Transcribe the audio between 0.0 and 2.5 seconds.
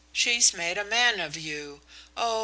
She's made a man of you. Oh!